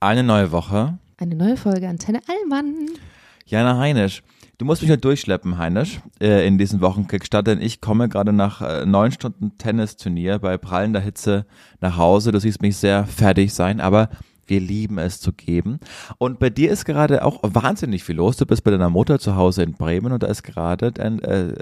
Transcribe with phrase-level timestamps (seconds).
[0.00, 0.98] Eine neue Woche.
[1.16, 2.90] Eine neue Folge Antenne Allmann.
[3.46, 4.22] Jana Heinisch.
[4.58, 8.34] Du musst mich nur durchschleppen, Heinisch, äh, in diesen Wochen Kickstarter, denn ich komme gerade
[8.34, 11.46] nach äh, neun Stunden Tennisturnier bei prallender Hitze
[11.80, 12.30] nach Hause.
[12.30, 14.10] Du siehst mich sehr fertig sein, aber
[14.46, 15.80] wir lieben es zu geben.
[16.18, 18.36] Und bei dir ist gerade auch wahnsinnig viel los.
[18.36, 21.54] Du bist bei deiner Mutter zu Hause in Bremen und da ist gerade dein, äh,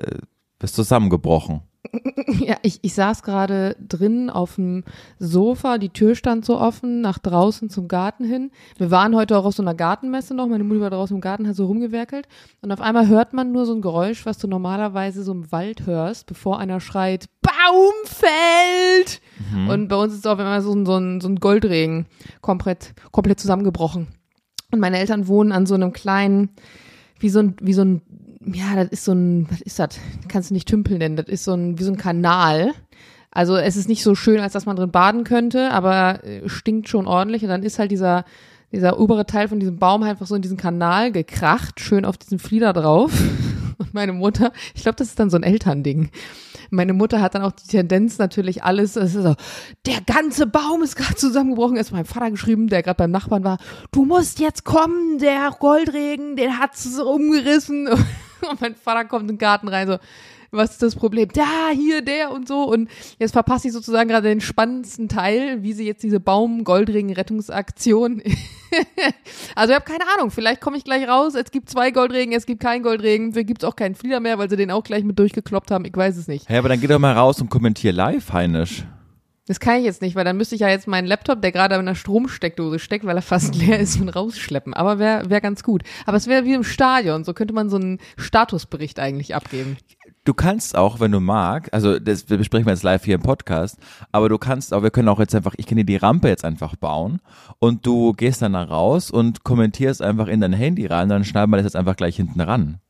[0.59, 1.63] bist zusammengebrochen.
[2.41, 4.85] Ja, ich, ich saß gerade drin auf dem
[5.19, 8.51] Sofa, die Tür stand so offen, nach draußen zum Garten hin.
[8.77, 11.47] Wir waren heute auch auf so einer Gartenmesse noch, meine Mutter war draußen im Garten,
[11.47, 12.27] hat so rumgewerkelt
[12.61, 15.87] und auf einmal hört man nur so ein Geräusch, was du normalerweise so im Wald
[15.87, 19.21] hörst, bevor einer schreit, Baum fällt!
[19.53, 19.69] Mhm.
[19.69, 22.07] Und bei uns ist auch immer so ein, so ein, so ein Goldregen
[22.41, 24.09] komplett, komplett zusammengebrochen.
[24.71, 26.51] Und meine Eltern wohnen an so einem kleinen,
[27.21, 28.03] wie so ein, wie so ein
[28.53, 29.99] ja, das ist so ein, was ist das?
[30.29, 32.73] Kannst du nicht Tümpel nennen, das ist so ein, wie so ein Kanal.
[33.31, 36.89] Also es ist nicht so schön, als dass man drin baden könnte, aber äh, stinkt
[36.89, 37.43] schon ordentlich.
[37.43, 38.25] Und dann ist halt dieser,
[38.71, 42.39] dieser obere Teil von diesem Baum einfach so in diesen Kanal gekracht, schön auf diesen
[42.39, 43.13] Flieder drauf.
[43.79, 46.11] Und meine Mutter, ich glaube, das ist dann so ein Elternding.
[46.71, 49.35] Meine Mutter hat dann auch die Tendenz natürlich alles, es ist so,
[49.85, 51.77] der ganze Baum ist gerade zusammengebrochen.
[51.77, 53.59] Ist meinem Vater geschrieben, der gerade beim Nachbarn war,
[53.91, 57.89] du musst jetzt kommen, der Goldregen, den hat's umgerissen.
[58.51, 59.99] Und mein Vater kommt in den Garten rein, so,
[60.55, 61.29] was ist das Problem?
[61.33, 62.63] Da, hier, der und so.
[62.63, 68.23] Und jetzt verpasse ich sozusagen gerade den spannendsten Teil, wie sie jetzt diese Baum-Goldregen-Rettungsaktion.
[69.55, 72.47] also ich habe keine Ahnung, vielleicht komme ich gleich raus, es gibt zwei Goldregen, es
[72.47, 75.05] gibt keinen Goldregen, für gibt es auch keinen Flieder mehr, weil sie den auch gleich
[75.05, 76.49] mit durchgekloppt haben, ich weiß es nicht.
[76.49, 78.85] Hä, aber dann geh doch mal raus und kommentier live, Heinisch.
[79.47, 81.75] Das kann ich jetzt nicht, weil dann müsste ich ja jetzt meinen Laptop, der gerade
[81.75, 84.73] in einer Stromsteckdose steckt, weil er fast leer ist, mit rausschleppen.
[84.73, 85.83] Aber wäre wär ganz gut.
[86.07, 87.25] Aber es wäre wie im Stadion.
[87.25, 89.77] So könnte man so einen Statusbericht eigentlich abgeben.
[90.25, 93.77] Du kannst auch, wenn du magst, also das besprechen wir jetzt live hier im Podcast,
[94.11, 96.47] aber du kannst auch, wir können auch jetzt einfach, ich kann dir die Rampe jetzt
[96.47, 97.21] einfach bauen
[97.59, 101.51] und du gehst dann da raus und kommentierst einfach in dein Handy rein, dann schneiden
[101.51, 102.81] wir das jetzt einfach gleich hinten ran.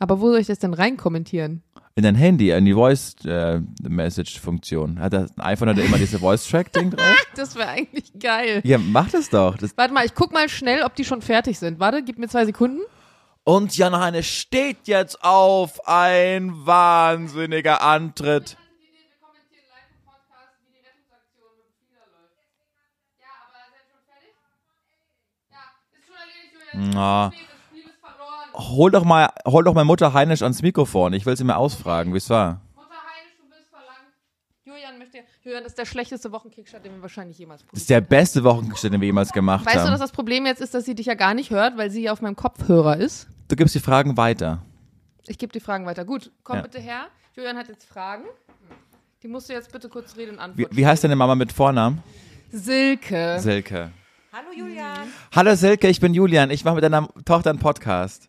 [0.00, 1.62] Aber wo soll ich das denn rein kommentieren?
[1.98, 4.98] In dein Handy, in die Voice-Message-Funktion.
[4.98, 7.16] Äh, hat das ein iPhone hat immer diese Voice-Track-Ding drauf?
[7.34, 8.60] das wäre eigentlich geil.
[8.62, 9.56] Ja, mach das doch.
[9.56, 11.80] Das Warte mal, ich guck mal schnell, ob die schon fertig sind.
[11.80, 12.82] Warte, gib mir zwei Sekunden.
[13.42, 15.88] Und Jan Heine steht jetzt auf.
[15.88, 18.56] Ein wahnsinniger Antritt.
[26.74, 27.32] Na
[28.58, 31.12] hol doch mal, hol doch mal Mutter Heinisch ans Mikrofon.
[31.12, 32.60] Ich will sie mal ausfragen, wie es war.
[32.74, 34.14] Mutter Heinisch, du bist verlangt.
[34.64, 38.00] Julian möchte, Julian, das ist der schlechteste Wochenkickstart, den wir wahrscheinlich jemals Das ist der
[38.00, 39.82] beste Wochenkickstart, den wir jemals gemacht weißt haben.
[39.82, 41.90] Weißt du, dass das Problem jetzt ist, dass sie dich ja gar nicht hört, weil
[41.90, 43.28] sie ja auf meinem Kopfhörer ist?
[43.48, 44.62] Du gibst die Fragen weiter.
[45.26, 46.04] Ich gebe die Fragen weiter.
[46.04, 46.62] Gut, komm ja.
[46.62, 47.06] bitte her.
[47.34, 48.24] Julian hat jetzt Fragen.
[49.22, 50.72] Die musst du jetzt bitte kurz reden und antworten.
[50.72, 52.02] Wie, wie heißt deine Mama mit Vornamen?
[52.50, 53.38] Silke.
[53.40, 53.90] Silke.
[54.32, 55.08] Hallo Julian.
[55.34, 56.50] Hallo Silke, ich bin Julian.
[56.50, 58.28] Ich mache mit deiner Tochter einen Podcast.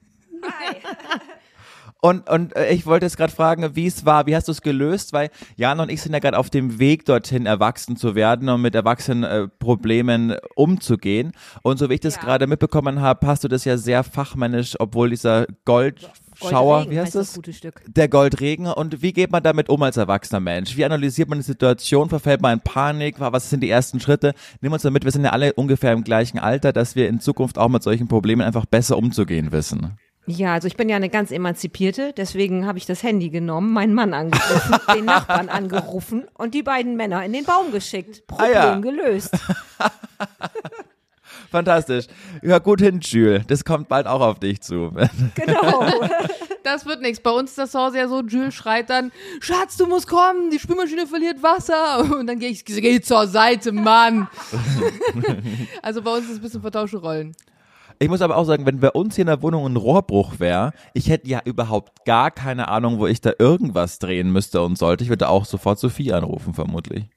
[2.02, 4.62] Und, und äh, ich wollte jetzt gerade fragen, wie es war, wie hast du es
[4.62, 5.12] gelöst?
[5.12, 8.62] Weil Jan und ich sind ja gerade auf dem Weg dorthin, erwachsen zu werden und
[8.62, 11.34] mit Erwachsenenproblemen äh, umzugehen.
[11.62, 12.22] Und so wie ich das ja.
[12.22, 16.10] gerade mitbekommen habe, hast du das ja sehr fachmännisch, obwohl dieser Gold
[16.42, 17.34] Schauer, wie heißt das?
[17.34, 18.68] das Der Goldregen.
[18.68, 20.78] Und wie geht man damit um als erwachsener Mensch?
[20.78, 22.08] Wie analysiert man die Situation?
[22.08, 23.20] Verfällt man in Panik?
[23.20, 24.34] Was sind die ersten Schritte?
[24.62, 27.58] Nimm uns damit, wir sind ja alle ungefähr im gleichen Alter, dass wir in Zukunft
[27.58, 29.98] auch mit solchen Problemen einfach besser umzugehen wissen.
[30.30, 33.96] Ja, also ich bin ja eine ganz emanzipierte, deswegen habe ich das Handy genommen, meinen
[33.96, 38.28] Mann angerufen, den Nachbarn angerufen und die beiden Männer in den Baum geschickt.
[38.28, 38.76] Problem ah, ja.
[38.76, 39.32] gelöst.
[41.52, 42.06] Fantastisch.
[42.44, 43.42] Hör gut hin, Jules.
[43.48, 44.92] Das kommt bald auch auf dich zu.
[45.34, 45.92] Genau.
[46.64, 47.22] Das wird nichts.
[47.22, 50.60] Bei uns ist das Haus ja so, Jules schreit dann, Schatz, du musst kommen, die
[50.60, 52.02] Spülmaschine verliert Wasser.
[52.02, 54.28] Und dann gehe ich, geh zur Seite, Mann.
[55.82, 57.36] also bei uns ist es ein bisschen vertauschte Rollen.
[58.02, 60.72] Ich muss aber auch sagen, wenn bei uns hier in der Wohnung ein Rohrbruch wäre,
[60.94, 65.04] ich hätte ja überhaupt gar keine Ahnung, wo ich da irgendwas drehen müsste und sollte.
[65.04, 67.10] Ich würde auch sofort Sophie anrufen, vermutlich.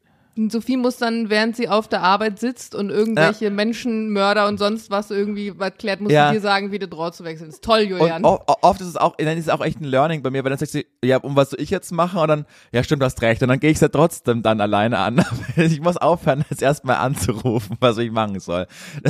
[0.49, 3.51] Sophie muss dann, während sie auf der Arbeit sitzt und irgendwelche ja.
[3.51, 6.31] Menschenmörder und sonst was irgendwie erklärt, muss ja.
[6.31, 7.49] sie dir sagen, wie der Draht zu wechseln.
[7.49, 8.25] Das ist toll, Julian.
[8.25, 10.51] Und oft ist es auch, dann ist es auch echt ein Learning bei mir, weil
[10.51, 12.19] dann sagst du, ja, um was soll ich jetzt machen?
[12.19, 13.43] Und dann, ja, stimmt, du hast recht.
[13.43, 15.25] Und dann gehe ich es ja trotzdem dann alleine an.
[15.57, 18.67] ich muss aufhören, jetzt erstmal anzurufen, was ich machen soll.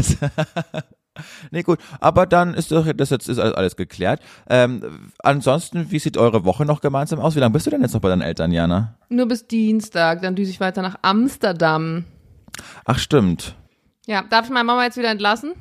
[1.50, 1.78] Nee, gut.
[2.00, 4.20] Aber dann ist doch das jetzt ist alles geklärt.
[4.48, 7.36] Ähm, ansonsten, wie sieht eure Woche noch gemeinsam aus?
[7.36, 8.94] Wie lange bist du denn jetzt noch bei deinen Eltern, Jana?
[9.08, 12.04] Nur bis Dienstag, dann düse ich weiter nach Amsterdam.
[12.84, 13.54] Ach, stimmt.
[14.06, 15.52] Ja, darf ich meine Mama jetzt wieder entlassen?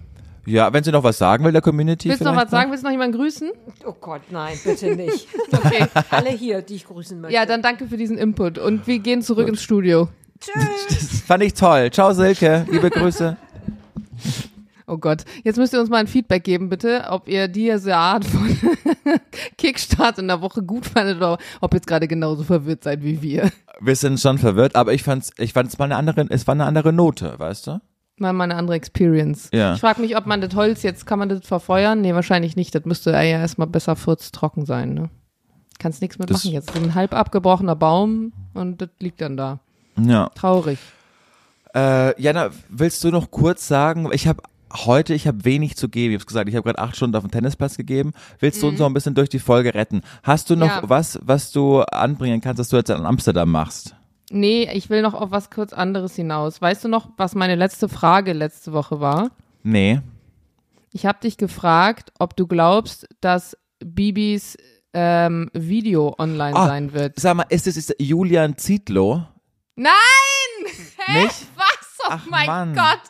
[0.45, 2.09] Ja, wenn sie noch was sagen will, der Community.
[2.09, 2.71] Willst du noch was sagen?
[2.71, 3.51] Willst du noch jemanden grüßen?
[3.86, 5.27] Oh Gott, nein, bitte nicht.
[5.53, 5.86] Okay.
[6.09, 7.36] Alle hier, die ich grüßen möchte.
[7.36, 8.57] Ja, dann danke für diesen Input.
[8.57, 9.56] Und wir gehen zurück Gut.
[9.56, 10.07] ins Studio.
[10.39, 10.88] Tschüss.
[10.88, 11.92] Das fand ich toll.
[11.92, 12.65] Ciao, Silke.
[12.71, 13.38] Liebe Grüße.
[14.92, 18.26] Oh Gott, jetzt müsst ihr uns mal ein Feedback geben, bitte, ob ihr diese Art
[18.26, 18.46] von
[19.58, 23.22] Kickstart in der Woche gut fandet oder ob ihr jetzt gerade genauso verwirrt seid wie
[23.22, 23.50] wir.
[23.80, 26.54] Wir sind schon verwirrt, aber ich fand's, ich fand es mal eine andere, es war
[26.56, 27.82] eine andere Note, weißt du?
[28.18, 29.50] Mal mal eine andere Experience.
[29.54, 29.74] Ja.
[29.76, 32.02] Ich frage mich, ob man das Holz jetzt, kann man das verfeuern?
[32.02, 32.76] Nee, wahrscheinlich nicht.
[32.76, 35.10] Das müsste ja erstmal besser furztrocken sein, ne?
[35.80, 36.72] Kannst nichts Das- mitmachen jetzt.
[36.76, 39.60] So ein halb abgebrochener Baum und das liegt dann da.
[39.98, 40.30] Ja.
[40.36, 40.78] Traurig.
[41.74, 46.14] Äh, Jana, willst du noch kurz sagen, ich habe heute, ich habe wenig zu geben.
[46.14, 48.14] Ich habe gesagt, ich habe gerade acht Stunden auf dem Tennisplatz gegeben.
[48.40, 50.02] Willst du uns noch ein bisschen durch die Folge retten?
[50.24, 50.82] Hast du noch Ja.
[50.84, 53.96] was, was du anbringen kannst, dass du jetzt in Amsterdam machst?
[54.32, 56.62] Nee, ich will noch auf was kurz anderes hinaus.
[56.62, 59.32] Weißt du noch, was meine letzte Frage letzte Woche war?
[59.64, 60.00] Nee.
[60.94, 64.58] Ich habe dich gefragt, ob du glaubst, dass Bibis
[64.94, 66.68] ähm, Video online Ah.
[66.68, 67.20] sein wird.
[67.20, 69.24] Sag mal, ist es ist Julian Zietlow?
[69.76, 69.92] Nein!
[71.06, 71.24] Hä?
[71.24, 71.48] Nicht?
[71.56, 71.81] Was?
[72.03, 72.74] Oh Ach, mein Mann.
[72.75, 73.01] Gott.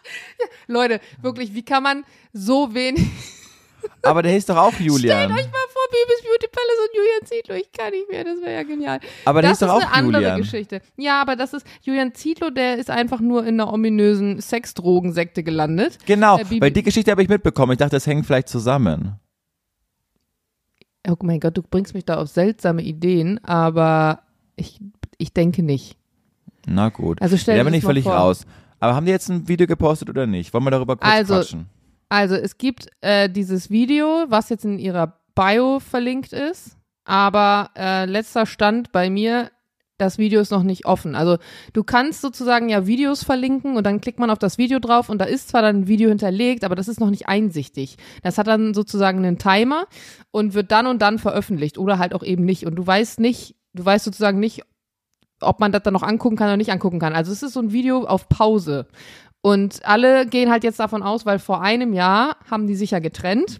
[0.67, 2.03] Leute, wirklich, wie kann man
[2.33, 3.05] so wenig.
[4.03, 5.17] Aber der hieß doch auch Julian.
[5.17, 7.55] Stellt euch mal vor, Bibis Beauty Palace und Julian Zietlow.
[7.55, 8.99] Ich kann nicht mehr, das wäre ja genial.
[9.25, 10.37] Aber der das hieß doch ist auch eine andere Julian.
[10.41, 10.81] Geschichte.
[10.97, 15.97] Ja, aber das ist, Julian Zietlow, der ist einfach nur in einer ominösen Sexdrogensekte gelandet.
[16.05, 17.71] Genau, Äh, weil die Geschichte habe ich mitbekommen.
[17.71, 19.19] Ich dachte, das hängt vielleicht zusammen.
[21.07, 24.21] Oh mein Gott, du bringst mich da auf seltsame Ideen, aber
[24.55, 24.79] ich,
[25.17, 25.97] ich denke nicht.
[26.67, 27.19] Na gut.
[27.21, 28.13] Also stell da bin das ich völlig vor.
[28.13, 28.45] raus.
[28.81, 30.53] Aber haben die jetzt ein Video gepostet oder nicht?
[30.53, 31.67] Wollen wir darüber kurz Also, quatschen?
[32.09, 38.05] Also es gibt äh, dieses Video, was jetzt in ihrer Bio verlinkt ist, aber äh,
[38.05, 39.51] letzter Stand bei mir,
[39.97, 41.15] das Video ist noch nicht offen.
[41.15, 41.37] Also
[41.73, 45.19] du kannst sozusagen ja Videos verlinken und dann klickt man auf das Video drauf und
[45.19, 47.97] da ist zwar dann ein Video hinterlegt, aber das ist noch nicht einsichtig.
[48.23, 49.85] Das hat dann sozusagen einen Timer
[50.31, 52.65] und wird dann und dann veröffentlicht oder halt auch eben nicht.
[52.65, 54.63] Und du weißt nicht, du weißt sozusagen nicht,
[55.41, 57.13] ob man das dann noch angucken kann oder nicht angucken kann.
[57.13, 58.87] Also es ist so ein Video auf Pause.
[59.41, 62.99] Und alle gehen halt jetzt davon aus, weil vor einem Jahr haben die sich ja
[62.99, 63.59] getrennt.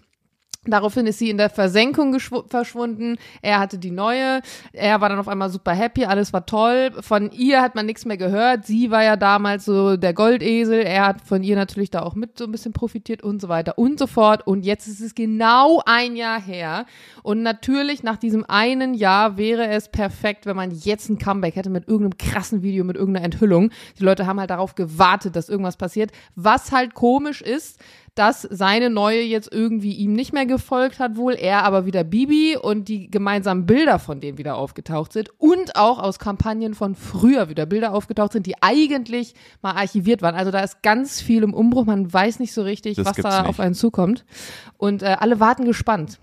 [0.68, 3.18] Daraufhin ist sie in der Versenkung verschwunden.
[3.42, 4.42] Er hatte die neue.
[4.74, 6.06] Er war dann auf einmal super happy.
[6.06, 6.92] Alles war toll.
[7.00, 8.68] Von ihr hat man nichts mehr gehört.
[8.68, 10.82] Sie war ja damals so der Goldesel.
[10.82, 13.80] Er hat von ihr natürlich da auch mit so ein bisschen profitiert und so weiter
[13.80, 14.46] und so fort.
[14.46, 16.86] Und jetzt ist es genau ein Jahr her.
[17.24, 21.72] Und natürlich nach diesem einen Jahr wäre es perfekt, wenn man jetzt ein Comeback hätte
[21.72, 23.72] mit irgendeinem krassen Video, mit irgendeiner Enthüllung.
[23.98, 26.12] Die Leute haben halt darauf gewartet, dass irgendwas passiert.
[26.36, 27.80] Was halt komisch ist,
[28.16, 32.58] dass seine neue jetzt irgendwie ihm nicht mehr gefolgt hat wohl, er aber wieder Bibi
[32.62, 37.48] und die gemeinsamen Bilder von denen wieder aufgetaucht sind und auch aus Kampagnen von früher
[37.48, 40.36] wieder Bilder aufgetaucht sind, die eigentlich mal archiviert waren.
[40.36, 43.42] Also da ist ganz viel im Umbruch, man weiß nicht so richtig, Das was da
[43.42, 43.50] nicht.
[43.50, 44.26] auf einen zukommt
[44.78, 46.20] und äh, alle warten gespannt.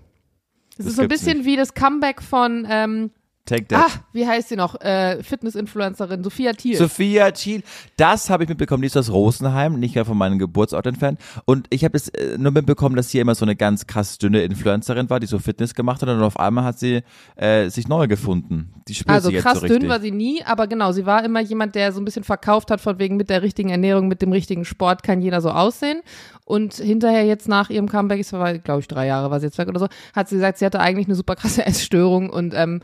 [0.77, 3.11] Es ist so ein bisschen wie das Comeback von, ähm,
[3.49, 3.85] Take that.
[3.87, 6.77] ah, wie heißt sie noch, äh, Fitness-Influencerin Sophia Thiel.
[6.77, 7.63] Sophia Thiel,
[7.97, 11.19] das habe ich mitbekommen, die ist aus Rosenheim, nicht mehr von meinem Geburtsort entfernt.
[11.45, 14.43] Und ich habe es äh, nur mitbekommen, dass sie immer so eine ganz krass dünne
[14.43, 17.01] Influencerin war, die so Fitness gemacht hat und auf einmal hat sie
[17.37, 18.71] äh, sich neu gefunden.
[18.87, 21.23] Die spürt Also sie jetzt krass so dünn war sie nie, aber genau, sie war
[21.23, 24.21] immer jemand, der so ein bisschen verkauft hat, von wegen mit der richtigen Ernährung, mit
[24.21, 26.01] dem richtigen Sport kann jeder so aussehen.
[26.45, 29.59] Und hinterher jetzt nach ihrem Comeback, es war, glaube ich, drei Jahre war sie jetzt
[29.59, 32.81] weg oder so, hat sie gesagt, sie hatte eigentlich eine super krasse Essstörung und ähm,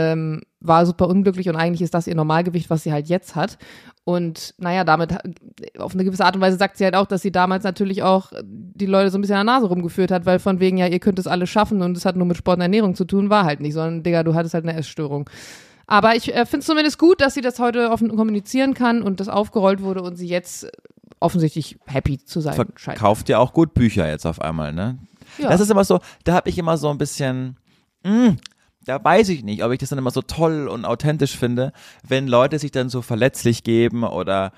[0.00, 3.58] ähm, war super unglücklich und eigentlich ist das ihr Normalgewicht, was sie halt jetzt hat.
[4.04, 5.14] Und naja, damit
[5.78, 8.32] auf eine gewisse Art und Weise sagt sie halt auch, dass sie damals natürlich auch
[8.42, 10.98] die Leute so ein bisschen an der Nase rumgeführt hat, weil von wegen, ja, ihr
[10.98, 13.44] könnt es alles schaffen und es hat nur mit Sport und Ernährung zu tun, war
[13.44, 15.28] halt nicht, sondern Digga, du hattest halt eine Essstörung.
[15.86, 19.20] Aber ich äh, finde es zumindest gut, dass sie das heute offen kommunizieren kann und
[19.20, 20.70] das aufgerollt wurde und sie jetzt
[21.18, 22.98] offensichtlich happy zu sein scheint.
[22.98, 24.98] Verkauft ja auch gut Bücher jetzt auf einmal, ne?
[25.38, 25.50] Ja.
[25.50, 27.56] Das ist immer so, da habe ich immer so ein bisschen,
[28.04, 28.36] mh,
[28.90, 31.72] da weiß ich nicht, ob ich das dann immer so toll und authentisch finde,
[32.06, 34.50] wenn Leute sich dann so verletzlich geben oder,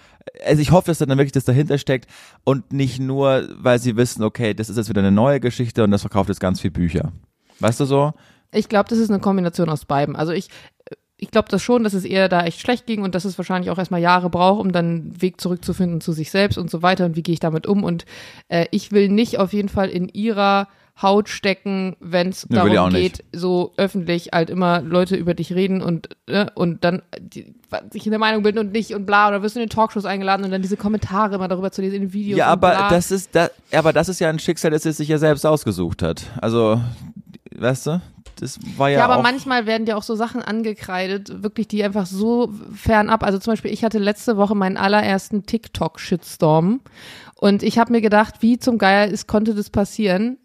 [0.46, 2.08] also ich hoffe, dass dann wirklich das dahinter steckt
[2.42, 5.90] und nicht nur, weil sie wissen, okay, das ist jetzt wieder eine neue Geschichte und
[5.90, 7.12] das verkauft jetzt ganz viel Bücher.
[7.60, 8.14] Weißt du so?
[8.52, 10.16] Ich glaube, das ist eine Kombination aus beidem.
[10.16, 10.48] Also ich,
[11.18, 13.70] ich glaube das schon, dass es eher da echt schlecht ging und dass es wahrscheinlich
[13.70, 17.04] auch erstmal Jahre braucht, um dann einen Weg zurückzufinden zu sich selbst und so weiter
[17.04, 17.84] und wie gehe ich damit um.
[17.84, 18.06] Und
[18.48, 20.68] äh, ich will nicht auf jeden Fall in ihrer
[21.00, 23.16] Haut stecken, wenn es darum nicht.
[23.16, 27.54] geht, so öffentlich halt immer Leute über dich reden und, äh, und dann die,
[27.90, 30.44] sich eine Meinung bilden und nicht und bla, oder wirst du in den Talkshows eingeladen
[30.44, 32.38] und dann diese Kommentare immer darüber zu lesen in den Videos.
[32.38, 35.18] Ja, aber das ist, da, aber das ist ja ein Schicksal, das er sich ja
[35.18, 36.24] selbst ausgesucht hat.
[36.40, 36.80] Also,
[37.56, 38.00] weißt du,
[38.38, 42.06] das war ja, Ja, aber manchmal werden dir auch so Sachen angekreidet, wirklich, die einfach
[42.06, 43.22] so fernab.
[43.22, 46.80] Also zum Beispiel, ich hatte letzte Woche meinen allerersten TikTok-Shitstorm
[47.36, 50.38] und ich habe mir gedacht, wie zum Geier ist, konnte das passieren?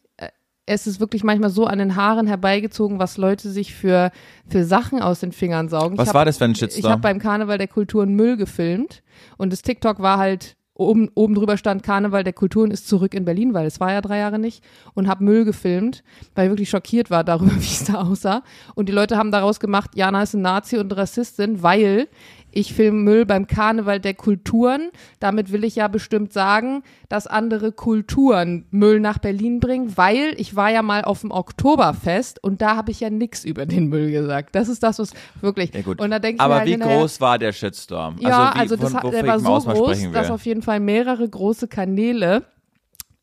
[0.67, 4.12] Es ist wirklich manchmal so an den Haaren herbeigezogen, was Leute sich für,
[4.47, 5.97] für Sachen aus den Fingern saugen.
[5.97, 6.91] was ich hab, war das für ein Ich Shitstorm?
[6.91, 9.01] habe beim Karneval der Kulturen Müll gefilmt
[9.38, 13.25] und das TikTok war halt oben, oben drüber stand Karneval der Kulturen ist zurück in
[13.25, 16.03] Berlin, weil es war ja drei Jahre nicht und habe Müll gefilmt,
[16.36, 18.43] weil ich wirklich schockiert war darüber, wie es da aussah.
[18.75, 22.07] Und die Leute haben daraus gemacht, Jana ist ein Nazi und Rassistin, weil
[22.51, 24.89] ich filme Müll beim Karneval der Kulturen.
[25.20, 30.56] Damit will ich ja bestimmt sagen, dass andere Kulturen Müll nach Berlin bringen, weil ich
[30.56, 34.12] war ja mal auf dem Oktoberfest und da habe ich ja nichts über den Müll
[34.12, 34.56] gesagt.
[34.56, 35.12] Das ist das, was
[35.42, 35.74] wirklich.
[35.74, 36.01] Ja, gut.
[36.01, 38.16] Und da denke ich Aber mir halt wie hinterher, groß war der Shitstorm?
[38.20, 41.27] ja, also, wie, also das, von, der war so groß, dass auf jeden Fall mehrere
[41.27, 42.44] große Kanäle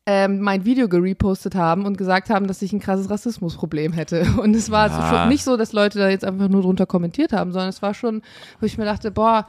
[0.07, 4.25] ähm, mein Video gerepostet haben und gesagt haben, dass ich ein krasses Rassismusproblem hätte.
[4.39, 4.95] Und es war Ja.
[4.97, 7.81] also schon nicht so, dass Leute da jetzt einfach nur drunter kommentiert haben, sondern es
[7.81, 8.21] war schon,
[8.59, 9.47] wo ich mir dachte, boah,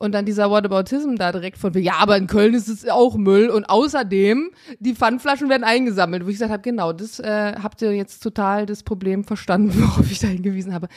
[0.00, 3.50] und dann dieser Whataboutism da direkt von, ja, aber in Köln ist es auch Müll
[3.50, 7.92] und außerdem, die Pfandflaschen werden eingesammelt, wo ich gesagt habe, genau, das äh, habt ihr
[7.94, 10.88] jetzt total das Problem verstanden, worauf ich da hingewiesen habe.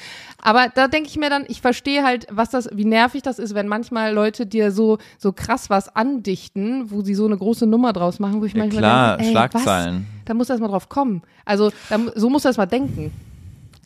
[0.41, 3.53] Aber da denke ich mir dann, ich verstehe halt, was das, wie nervig das ist,
[3.53, 7.91] wenn manchmal Leute dir so, so krass was andichten, wo sie so eine große Nummer
[7.91, 9.95] draus machen, wo ich Ja, manchmal klar, denke, ey, Schlagzeilen.
[9.95, 10.25] Was?
[10.25, 11.24] Da muss erst mal drauf kommen.
[11.43, 13.12] Also, da, so muss das mal denken.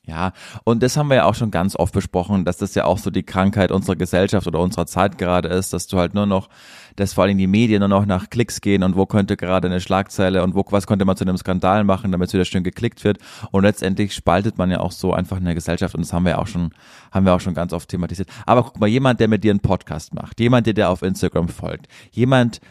[0.08, 0.32] Ja,
[0.64, 3.10] und das haben wir ja auch schon ganz oft besprochen, dass das ja auch so
[3.10, 6.48] die Krankheit unserer Gesellschaft oder unserer Zeit gerade ist, dass du halt nur noch,
[6.96, 9.82] dass vor allem die Medien nur noch nach Klicks gehen und wo könnte gerade eine
[9.82, 13.04] Schlagzeile und wo, was könnte man zu einem Skandal machen, damit es wieder schön geklickt
[13.04, 13.18] wird.
[13.52, 16.38] Und letztendlich spaltet man ja auch so einfach eine Gesellschaft und das haben wir ja
[16.38, 16.72] auch schon,
[17.12, 18.30] haben wir auch schon ganz oft thematisiert.
[18.46, 21.50] Aber guck mal, jemand, der mit dir einen Podcast macht, jemand, der dir auf Instagram
[21.50, 22.62] folgt, jemand,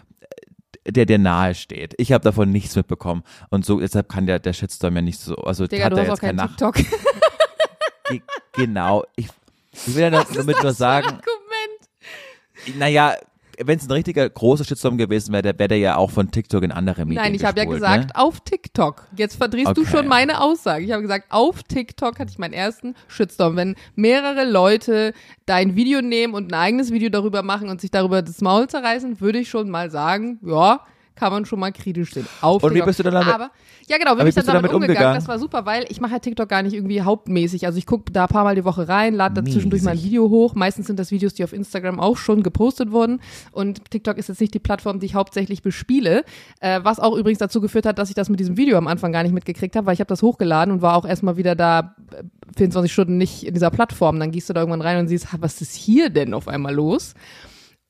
[0.86, 1.94] der dir nahe steht.
[1.98, 5.34] Ich habe davon nichts mitbekommen und so deshalb kann der der Shitstorm ja nicht so
[5.36, 6.74] also Digga, hat du er hast auch jetzt kein kein Nach TikTok.
[8.08, 9.04] Ge- genau.
[9.16, 9.28] Ich,
[9.72, 12.78] ich will ja damit nur sagen, Argument.
[12.78, 13.16] naja,
[13.64, 16.62] wenn es ein richtiger großer Shitstorm gewesen wäre, der wäre der ja auch von TikTok
[16.62, 18.16] in andere Medien Nein, ich habe ja gesagt, Ne?
[18.16, 19.06] auf TikTok.
[19.16, 19.90] Jetzt verdrehst du Okay.
[19.90, 20.84] schon meine Aussage.
[20.84, 23.56] Ich habe gesagt, auf TikTok hatte ich meinen ersten Shitstorm.
[23.56, 25.12] Wenn mehrere Leute
[25.46, 29.20] dein Video nehmen und ein eigenes Video darüber machen und sich darüber das Maul zerreißen,
[29.20, 30.80] würde ich schon mal sagen, ja,
[31.16, 32.26] kann man schon mal kritisch sehen.
[32.40, 33.50] Auf Und wie bist du dann damit- Aber,
[33.88, 34.96] ja, genau, wie bin ich wie dann bist du damit, damit umgegangen?
[34.96, 35.14] umgegangen?
[35.16, 37.66] Das war super, weil ich mache halt TikTok gar nicht irgendwie hauptmäßig.
[37.66, 40.02] Also ich gucke da ein paar Mal die Woche rein, lade da zwischendurch mal ein.
[40.02, 40.54] Video hoch.
[40.54, 43.20] Meistens sind das Videos, die auf Instagram auch schon gepostet wurden.
[43.52, 46.24] Und TikTok ist jetzt nicht die Plattform, die ich hauptsächlich bespiele.
[46.60, 49.10] Äh, was auch übrigens dazu geführt hat, dass ich das mit diesem Video am Anfang
[49.12, 51.94] gar nicht mitgekriegt habe, weil ich habe das hochgeladen und war auch erstmal wieder da
[52.12, 52.22] äh,
[52.56, 54.20] 24 Stunden nicht in dieser Plattform.
[54.20, 57.14] Dann gehst du da irgendwann rein und siehst, was ist hier denn auf einmal los?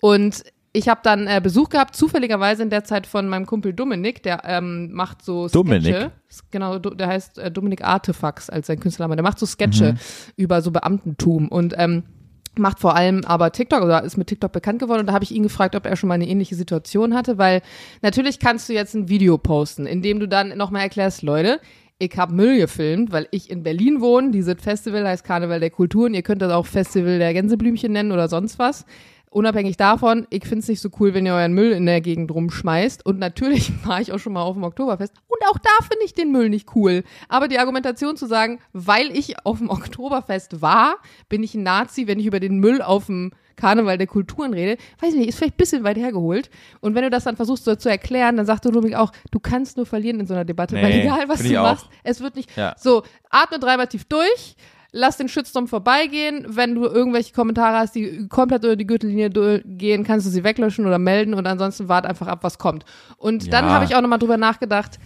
[0.00, 0.42] Und
[0.76, 4.42] ich habe dann äh, Besuch gehabt, zufälligerweise in der Zeit von meinem Kumpel Dominik, der
[4.45, 5.59] ähm, macht so Sketche.
[5.64, 6.11] Dominik?
[6.50, 9.16] Genau, der heißt äh, Dominik Artefax als sein Künstlername.
[9.16, 9.99] Der macht so Sketche Mhm.
[10.37, 12.02] über so Beamtentum und ähm,
[12.59, 15.33] macht vor allem aber TikTok oder ist mit TikTok bekannt geworden und da habe ich
[15.33, 17.61] ihn gefragt, ob er schon mal eine ähnliche Situation hatte, weil
[18.02, 21.61] natürlich kannst du jetzt ein Video posten, in dem du dann nochmal erklärst, Leute,
[21.99, 24.30] ich habe Müll gefilmt, weil ich in Berlin wohne.
[24.30, 26.12] Dieses Festival heißt Karneval der Kulturen.
[26.12, 28.85] Ihr könnt das auch Festival der Gänseblümchen nennen oder sonst was.
[29.30, 33.04] Unabhängig davon, ich find's nicht so cool, wenn ihr euren Müll in der Gegend rumschmeißt.
[33.04, 35.12] Und natürlich war ich auch schon mal auf dem Oktoberfest.
[35.26, 37.04] Und auch da finde ich den Müll nicht cool.
[37.28, 40.97] Aber die Argumentation zu sagen, weil ich auf dem Oktoberfest war,
[41.28, 44.80] bin ich ein Nazi, wenn ich über den Müll auf dem Karneval der Kulturen rede,
[45.00, 46.50] weiß ich nicht, ist vielleicht ein bisschen weit hergeholt.
[46.80, 49.40] Und wenn du das dann versuchst so zu erklären, dann sagt du Rubik auch, du
[49.40, 52.37] kannst nur verlieren in so einer Debatte, weil Nee, egal was du machst, es wird
[52.37, 52.54] nicht.
[52.56, 52.75] Ja.
[52.78, 54.56] So, atme dreimal tief durch,
[54.92, 56.44] lass den Shitstorm vorbeigehen.
[56.48, 59.30] Wenn du irgendwelche Kommentare hast, die komplett über die Gürtellinie
[59.64, 62.84] gehen, kannst du sie weglöschen oder melden und ansonsten wart einfach ab, was kommt.
[63.16, 63.70] Und dann Ja.
[63.72, 64.98] habe ich auch nochmal drüber nachgedacht,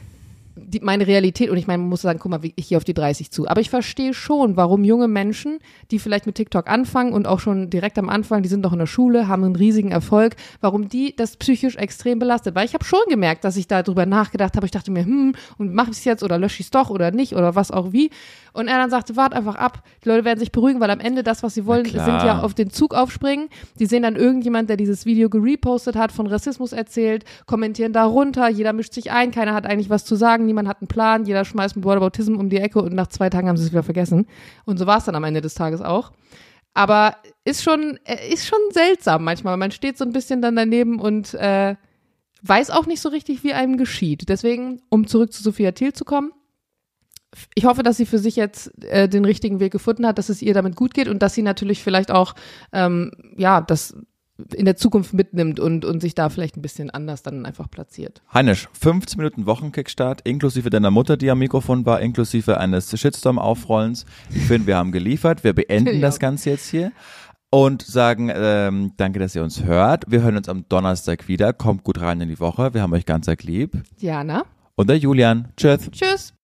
[0.67, 2.85] die, meine Realität, und ich meine, man muss sagen, guck mal, wie- ich gehe auf
[2.85, 3.49] die 30 zu.
[3.49, 5.59] Aber ich verstehe schon, warum junge Menschen,
[5.91, 8.79] die vielleicht mit TikTok anfangen und auch schon direkt am Anfang, die sind noch in
[8.79, 12.55] der Schule, haben einen riesigen Erfolg, warum die das psychisch extrem belastet.
[12.55, 14.67] Weil ich habe schon gemerkt, dass ich da drüber nachgedacht habe.
[14.67, 17.11] Ich dachte mir, hm, und mache ich es jetzt oder lösche ich es doch oder
[17.11, 18.11] nicht oder was auch wie.
[18.53, 19.85] Und er dann sagte, wart einfach ab.
[20.05, 22.53] Die Leute werden sich beruhigen, weil am Ende das, was sie wollen, sind ja auf
[22.55, 23.49] den Zug aufspringen.
[23.79, 28.73] Die sehen dann irgendjemand, der dieses Video gerepostet hat, von Rassismus erzählt, kommentieren darunter, jeder
[28.73, 31.77] mischt sich ein, keiner hat eigentlich was zu sagen, niemand hat einen Plan, jeder schmeißt
[31.77, 34.27] mit Whataboutism um die Ecke und nach zwei Tagen haben sie es wieder vergessen.
[34.65, 36.13] Und so war es dann am Ende des Tages auch.
[36.75, 39.57] Aber ist schon, äh, ist schon seltsam manchmal.
[39.57, 41.77] Man steht so ein bisschen dann daneben und äh,
[42.43, 44.29] weiß auch nicht so richtig, wie einem geschieht.
[44.29, 46.33] Deswegen, um zurück zu Sophia Thiel zu kommen,
[47.55, 50.43] ich hoffe, dass sie für sich jetzt äh, den richtigen Weg gefunden hat, dass es
[50.43, 52.35] ihr damit gut geht und dass sie natürlich vielleicht auch
[52.73, 53.97] ähm, ja das
[54.55, 58.23] in der Zukunft mitnimmt und, und sich da vielleicht ein bisschen anders dann einfach platziert.
[58.33, 64.07] Heinisch, 15 Minuten Wochenkickstart, inklusive deiner Mutter, die am Mikrofon war, inklusive eines Shitstorm-Aufrollens.
[64.35, 65.45] Ich finde, wir haben geliefert.
[65.45, 66.01] Wir beenden Ja.
[66.03, 66.93] das Ganze jetzt hier
[67.51, 70.05] und sagen ähm, danke, dass ihr uns hört.
[70.09, 71.53] Wir hören uns am Donnerstag wieder.
[71.53, 72.75] Kommt gut rein in die Woche.
[72.75, 73.83] Wir haben euch ganz lieb.
[74.01, 74.45] Diana,
[74.77, 75.49] Und der Julian.
[75.57, 75.91] Tschüss.
[75.91, 76.40] tschüss.